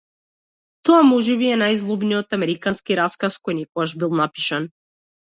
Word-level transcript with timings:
Тоа 0.87 1.01
можеби 1.09 1.49
е 1.55 1.59
најзлобниот 1.63 2.33
американски 2.37 2.97
расказ 2.99 3.37
кој 3.49 3.57
некогаш 3.59 3.93
бил 4.05 4.17
напишан. 4.21 4.67